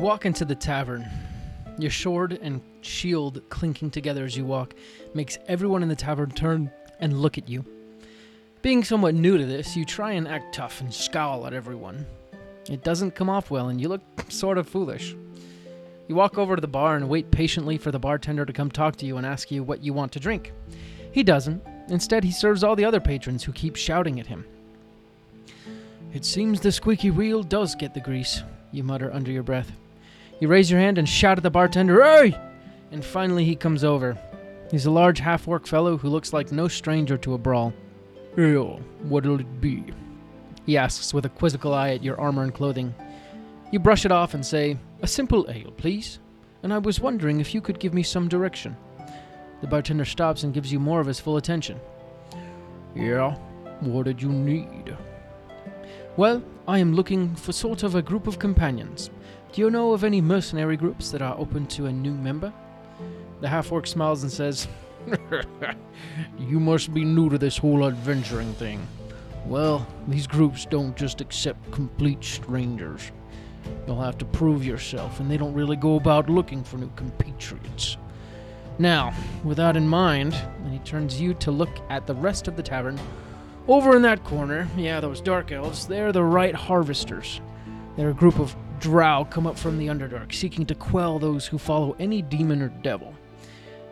[0.00, 1.06] walk into the tavern.
[1.78, 4.74] Your sword and shield clinking together as you walk
[5.14, 6.70] makes everyone in the tavern turn
[7.00, 7.64] and look at you.
[8.62, 12.06] Being somewhat new to this, you try and act tough and scowl at everyone.
[12.70, 15.14] It doesn't come off well, and you look sort of foolish.
[16.08, 18.96] You walk over to the bar and wait patiently for the bartender to come talk
[18.96, 20.52] to you and ask you what you want to drink.
[21.12, 21.62] He doesn't.
[21.88, 24.46] Instead, he serves all the other patrons who keep shouting at him.
[26.14, 28.42] It seems the squeaky wheel does get the grease,
[28.72, 29.70] you mutter under your breath.
[30.40, 32.36] You raise your hand and shout at the bartender, Hey!
[32.90, 34.18] And finally, he comes over.
[34.70, 37.74] He's a large half orc fellow who looks like no stranger to a brawl.
[38.38, 39.84] Ale, uh, what'll it be?
[40.64, 42.94] He asks with a quizzical eye at your armor and clothing.
[43.70, 46.20] You brush it off and say, A simple ale, please.
[46.62, 48.76] And I was wondering if you could give me some direction.
[49.60, 51.78] The bartender stops and gives you more of his full attention.
[52.94, 53.34] Yeah,
[53.80, 54.96] what did you need?
[56.16, 59.10] Well, I am looking for sort of a group of companions.
[59.52, 62.52] Do you know of any mercenary groups that are open to a new member?
[63.40, 64.66] The half orc smiles and says,
[66.38, 68.86] You must be new to this whole adventuring thing.
[69.46, 73.12] Well, these groups don't just accept complete strangers.
[73.86, 77.96] You'll have to prove yourself, and they don't really go about looking for new compatriots.
[78.78, 82.56] Now, with that in mind, and he turns you to look at the rest of
[82.56, 82.98] the tavern,
[83.70, 87.40] over in that corner, yeah, those dark elves, they're the right harvesters.
[87.96, 91.58] They're a group of drow come up from the Underdark, seeking to quell those who
[91.58, 93.14] follow any demon or devil.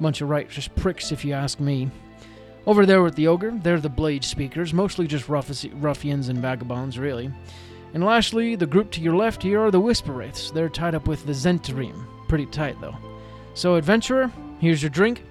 [0.00, 1.90] Bunch of righteous pricks, if you ask me.
[2.66, 7.30] Over there with the ogre, they're the blade speakers, mostly just ruffians and vagabonds, really.
[7.94, 10.50] And lastly, the group to your left here are the Whisper Wraiths.
[10.50, 12.06] They're tied up with the Zhentarim.
[12.28, 12.96] Pretty tight, though.
[13.54, 15.22] So, adventurer, here's your drink.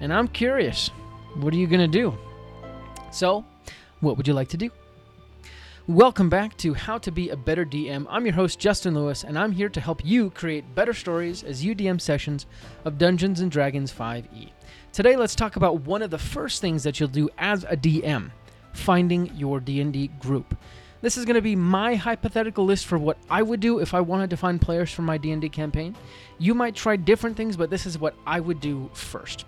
[0.00, 0.88] And I'm curious,
[1.36, 2.16] what are you gonna do?
[3.14, 3.44] So,
[4.00, 4.70] what would you like to do?
[5.86, 8.08] Welcome back to How to Be a Better DM.
[8.10, 11.64] I'm your host, Justin Lewis, and I'm here to help you create better stories as
[11.64, 12.46] you DM sessions
[12.84, 14.50] of Dungeons and Dragons 5e.
[14.92, 18.32] Today, let's talk about one of the first things that you'll do as a DM,
[18.72, 20.56] finding your D&D group.
[21.00, 24.00] This is going to be my hypothetical list for what I would do if I
[24.00, 25.94] wanted to find players for my D&D campaign.
[26.40, 29.44] You might try different things, but this is what I would do first.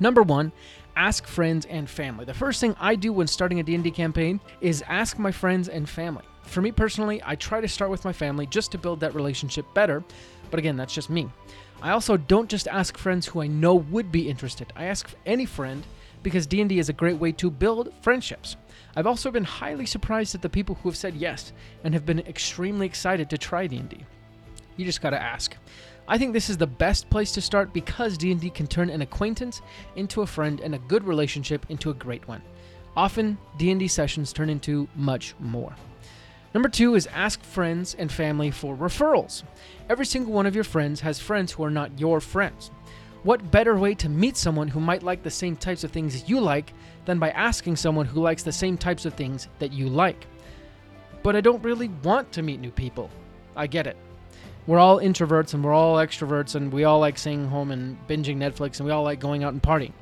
[0.00, 0.52] Number 1,
[0.96, 2.24] ask friends and family.
[2.24, 5.88] The first thing I do when starting a D&D campaign is ask my friends and
[5.88, 6.24] family.
[6.42, 9.66] For me personally, I try to start with my family just to build that relationship
[9.74, 10.02] better,
[10.50, 11.28] but again, that's just me.
[11.82, 14.72] I also don't just ask friends who I know would be interested.
[14.74, 15.84] I ask any friend
[16.22, 18.56] because D&D is a great way to build friendships.
[18.96, 21.52] I've also been highly surprised at the people who have said yes
[21.84, 24.04] and have been extremely excited to try D&D.
[24.76, 25.56] You just got to ask.
[26.08, 29.60] I think this is the best place to start because D&D can turn an acquaintance
[29.96, 32.42] into a friend and a good relationship into a great one.
[32.96, 35.74] Often, D&D sessions turn into much more.
[36.54, 39.42] Number 2 is ask friends and family for referrals.
[39.90, 42.70] Every single one of your friends has friends who are not your friends.
[43.24, 46.38] What better way to meet someone who might like the same types of things you
[46.38, 46.72] like
[47.04, 50.28] than by asking someone who likes the same types of things that you like?
[51.24, 53.10] But I don't really want to meet new people.
[53.56, 53.96] I get it
[54.66, 58.36] we're all introverts and we're all extroverts and we all like staying home and binging
[58.36, 59.92] Netflix and we all like going out and partying.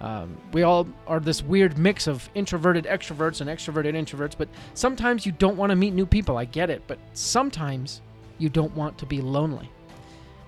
[0.00, 5.24] Um, we all are this weird mix of introverted extroverts and extroverted introverts, but sometimes
[5.24, 6.36] you don't want to meet new people.
[6.36, 8.02] I get it, but sometimes
[8.38, 9.70] you don't want to be lonely.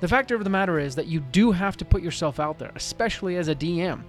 [0.01, 2.73] The fact of the matter is that you do have to put yourself out there,
[2.75, 4.03] especially as a DM.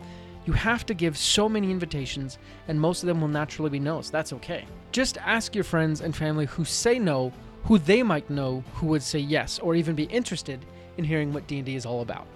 [0.45, 4.09] You have to give so many invitations, and most of them will naturally be no's.
[4.09, 4.65] That's okay.
[4.91, 7.31] Just ask your friends and family who say no
[7.65, 10.65] who they might know who would say yes or even be interested
[10.97, 12.27] in hearing what D&D is all about.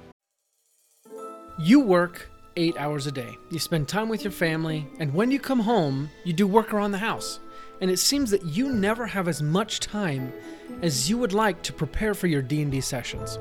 [1.58, 3.30] You work 8 hours a day.
[3.52, 6.92] You spend time with your family, and when you come home, you do work around
[6.92, 7.40] the house.
[7.82, 10.34] And it seems that you never have as much time
[10.82, 13.40] as you would like to prepare for your D&D sessions.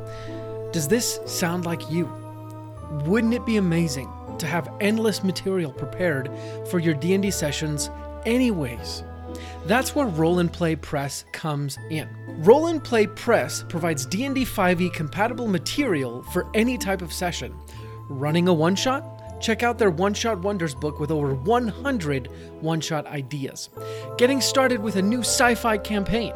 [0.73, 2.05] Does this sound like you?
[3.07, 6.31] Wouldn't it be amazing to have endless material prepared
[6.71, 7.91] for your D&D sessions
[8.27, 9.03] anyways?
[9.67, 12.09] That's where Roll and Play Press comes in.
[12.39, 17.55] Roll and Play Press provides D&D 5e compatible material for any type of session.
[18.09, 19.41] Running a one-shot?
[19.41, 22.27] Check out their One Shot Wonders book with over 100
[22.61, 23.71] one-shot ideas.
[24.17, 26.33] Getting started with a new sci-fi campaign?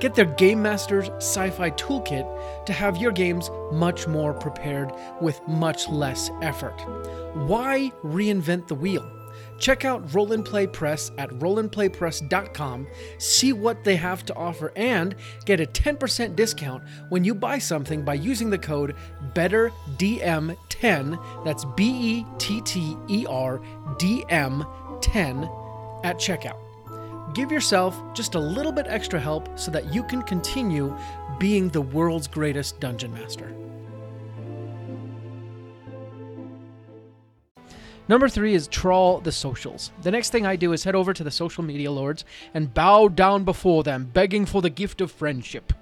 [0.00, 5.88] Get their Game Master's Sci-Fi Toolkit to have your games much more prepared with much
[5.88, 6.80] less effort.
[7.34, 9.17] Why reinvent the wheel?
[9.58, 12.86] Check out Roll and Play Press at rollandplaypress.com,
[13.18, 15.14] see what they have to offer, and
[15.44, 18.94] get a 10% discount when you buy something by using the code
[19.34, 23.60] BETTERDM10, that's B E T T E R
[23.98, 24.64] D M
[25.00, 25.44] 10
[26.04, 26.58] at checkout.
[27.34, 30.96] Give yourself just a little bit extra help so that you can continue
[31.38, 33.54] being the world's greatest dungeon master.
[38.08, 39.92] Number three is trawl the socials.
[40.02, 42.24] The next thing I do is head over to the social media lords
[42.54, 45.72] and bow down before them, begging for the gift of friendship.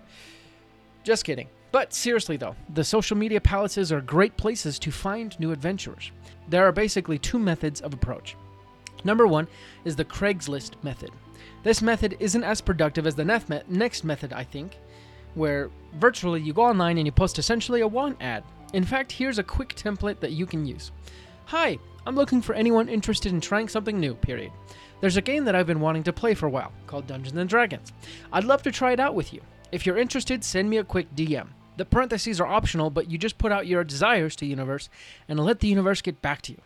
[1.05, 1.49] Just kidding.
[1.71, 6.11] But seriously though, the social media palaces are great places to find new adventurers.
[6.49, 8.37] There are basically two methods of approach.
[9.05, 9.47] Number one
[9.85, 11.11] is the Craigslist method.
[11.63, 14.79] This method isn't as productive as the next method, I think,
[15.35, 18.43] where virtually you go online and you post essentially a want ad.
[18.73, 20.91] In fact, here's a quick template that you can use.
[21.51, 24.51] Hi, I'm looking for anyone interested in trying something new, period.
[25.01, 27.49] There's a game that I've been wanting to play for a while, called Dungeons and
[27.49, 27.93] Dragons.
[28.33, 29.41] I'd love to try it out with you.
[29.71, 31.47] If you're interested, send me a quick DM.
[31.77, 34.89] The parentheses are optional, but you just put out your desires to universe
[35.29, 36.59] and let the universe get back to you.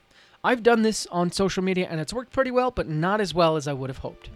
[0.43, 3.57] I've done this on social media and it's worked pretty well, but not as well
[3.57, 4.31] as I would have hoped.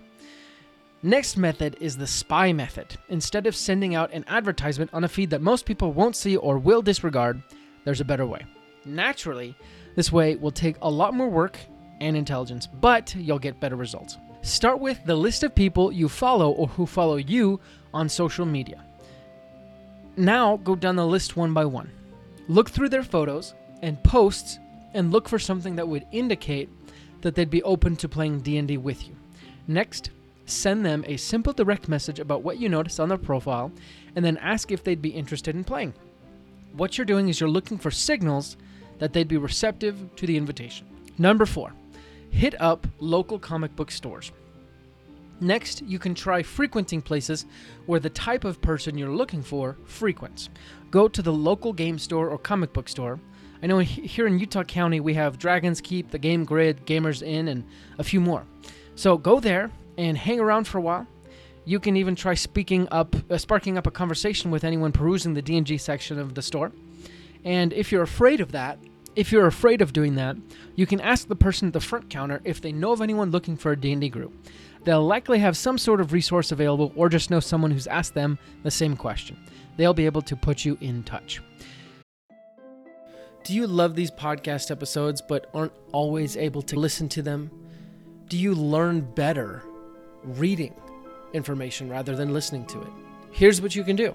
[1.03, 2.97] Next method is the spy method.
[3.09, 6.59] Instead of sending out an advertisement on a feed that most people won't see or
[6.59, 7.43] will disregard,
[7.85, 8.45] there's a better way.
[8.85, 9.57] Naturally,
[9.95, 11.59] this way will take a lot more work
[12.01, 14.19] and intelligence, but you'll get better results.
[14.43, 17.61] Start with the list of people you follow or who follow you
[17.95, 18.85] on social media.
[20.17, 21.91] Now go down the list one by one.
[22.49, 24.59] Look through their photos and posts
[24.93, 26.69] and look for something that would indicate
[27.23, 29.17] that they'd be open to playing D&D with you.
[29.67, 30.11] Next,
[30.47, 33.73] send them a simple direct message about what you noticed on their profile
[34.15, 35.95] and then ask if they'd be interested in playing.
[36.75, 38.57] What you're doing is you're looking for signals
[38.99, 40.87] that they'd be receptive to the invitation.
[41.19, 41.73] Number four,
[42.31, 44.33] hit up local comic book stores.
[45.41, 47.47] Next, you can try frequenting places
[47.87, 50.49] where the type of person you're looking for frequents.
[50.91, 53.19] Go to the local game store or comic book store.
[53.63, 57.49] I know here in Utah County we have Dragon's Keep, the Game Grid, Gamers Inn,
[57.49, 57.65] and
[57.99, 58.45] a few more.
[58.95, 61.07] So go there and hang around for a while.
[61.65, 65.43] You can even try speaking up, uh, sparking up a conversation with anyone perusing the
[65.43, 66.73] D&D section of the store.
[67.45, 68.79] And if you're afraid of that,
[69.17, 70.37] if you're afraid of doing that,
[70.75, 73.57] you can ask the person at the front counter if they know of anyone looking
[73.57, 74.33] for a D&D group.
[74.85, 78.39] They'll likely have some sort of resource available or just know someone who's asked them
[78.63, 79.39] the same question.
[79.77, 81.41] They'll be able to put you in touch.
[83.45, 87.51] Do you love these podcast episodes but aren't always able to listen to them?
[88.29, 89.63] Do you learn better
[90.23, 90.75] reading
[91.35, 92.89] information rather than listening to it?
[93.31, 94.15] Here's what you can do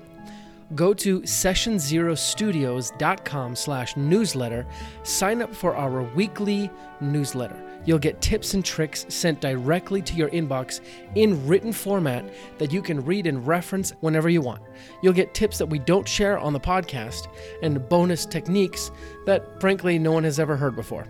[0.75, 4.67] go to sessionzerostudios.com slash newsletter
[5.03, 6.69] sign up for our weekly
[7.01, 7.65] newsletter.
[7.85, 10.81] You'll get tips and tricks sent directly to your inbox
[11.15, 14.61] in written format that you can read and reference whenever you want.
[15.01, 17.27] You'll get tips that we don't share on the podcast
[17.63, 18.91] and bonus techniques
[19.25, 21.07] that frankly no one has ever heard before.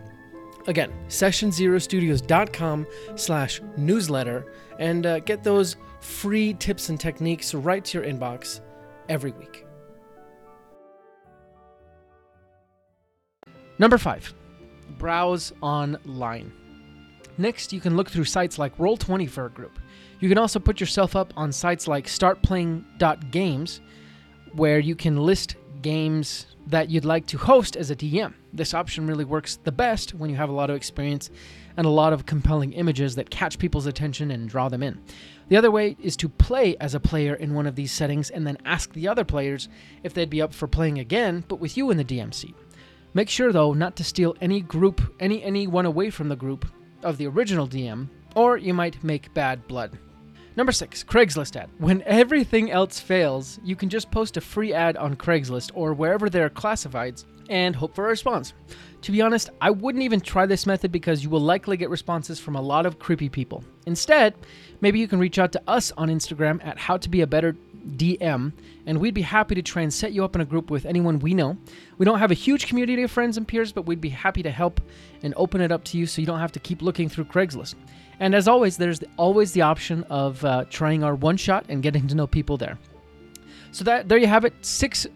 [0.68, 8.08] Again sessionzerostudios.com slash newsletter and uh, get those free tips and techniques right to your
[8.08, 8.62] inbox
[9.10, 9.66] every week.
[13.80, 14.34] Number five,
[14.98, 16.54] browse online.
[17.38, 19.80] Next, you can look through sites like Roll20 for a group.
[20.20, 23.82] You can also put yourself up on sites like startplaying.games,
[24.54, 28.34] where you can list games that you'd like to host as a DM.
[28.54, 31.32] This option really works the best when you have a lot of experience
[31.76, 35.02] and a lot of compelling images that catch people's attention and draw them in.
[35.48, 38.46] The other way is to play as a player in one of these settings and
[38.46, 39.68] then ask the other players
[40.04, 42.56] if they'd be up for playing again, but with you in the DM seat.
[43.16, 46.68] Make sure though not to steal any group, any anyone away from the group
[47.02, 49.98] of the original DM, or you might make bad blood.
[50.56, 51.70] Number six, Craigslist ad.
[51.78, 56.30] When everything else fails, you can just post a free ad on Craigslist or wherever
[56.30, 58.54] there are classifieds and hope for a response.
[59.04, 62.40] To be honest, I wouldn't even try this method because you will likely get responses
[62.40, 63.64] from a lot of creepy people.
[63.86, 64.36] Instead,
[64.82, 67.56] maybe you can reach out to us on Instagram at How to Be a Better
[67.96, 68.52] DM,
[68.86, 71.20] and we'd be happy to try and set you up in a group with anyone
[71.20, 71.58] we know.
[71.98, 74.52] We don't have a huge community of friends and peers, but we'd be happy to
[74.52, 74.82] help
[75.24, 77.76] and open it up to you so you don't have to keep looking through Craigslist.
[78.20, 82.08] And as always, there's always the option of uh, trying our one shot and getting
[82.08, 82.78] to know people there.
[83.72, 84.54] So that there you have it.
[84.62, 85.08] Six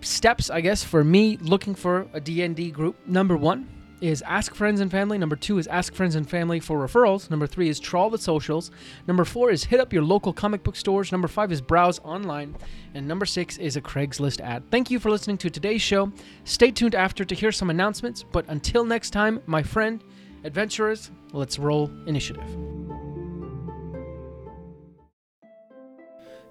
[0.00, 2.96] steps, I guess, for me looking for a D&D group.
[3.06, 3.68] Number one
[4.00, 5.18] is ask friends and family.
[5.18, 7.30] Number two is ask friends and family for referrals.
[7.30, 8.70] Number three is trawl the socials.
[9.06, 11.10] Number four is hit up your local comic book stores.
[11.10, 12.56] Number five is browse online.
[12.94, 14.62] And number six is a Craigslist ad.
[14.70, 16.12] Thank you for listening to today's show.
[16.44, 18.22] Stay tuned after to hear some announcements.
[18.22, 20.02] But until next time, my friend,
[20.44, 22.48] adventurers, let's roll initiative.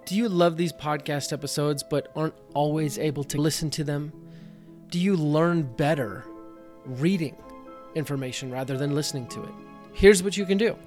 [0.05, 4.13] Do you love these podcast episodes but aren't always able to listen to them?
[4.89, 6.23] Do you learn better
[6.85, 7.35] reading
[7.93, 9.51] information rather than listening to it?
[9.91, 10.77] Here's what you can do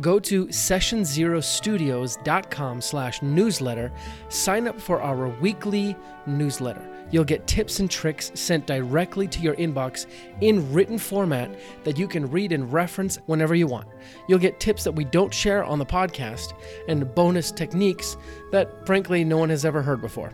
[0.00, 3.92] Go to sessionzerostudios.com slash newsletter.
[4.28, 6.88] Sign up for our weekly newsletter.
[7.10, 10.06] You'll get tips and tricks sent directly to your inbox
[10.40, 13.88] in written format that you can read and reference whenever you want.
[14.28, 16.52] You'll get tips that we don't share on the podcast
[16.88, 18.16] and bonus techniques
[18.50, 20.32] that frankly no one has ever heard before.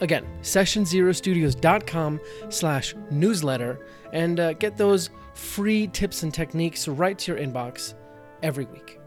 [0.00, 7.40] Again, sessionzerostudios.com slash newsletter and uh, get those free tips and techniques right to your
[7.40, 7.94] inbox
[8.44, 9.03] every week.